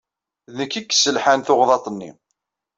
D 0.55 0.55
nekk 0.57 0.73
i 0.79 0.81
yesselḥan 0.83 1.39
tuɣḍaṭ-nni. 1.41 2.11